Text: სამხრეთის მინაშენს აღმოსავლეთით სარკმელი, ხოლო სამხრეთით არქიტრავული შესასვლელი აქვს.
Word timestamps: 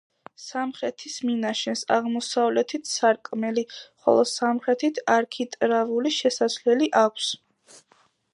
სამხრეთის 0.43 1.17
მინაშენს 1.29 1.83
აღმოსავლეთით 1.95 2.89
სარკმელი, 2.93 3.65
ხოლო 4.07 4.25
სამხრეთით 4.31 4.99
არქიტრავული 5.19 6.15
შესასვლელი 6.19 6.91
აქვს. 7.05 7.31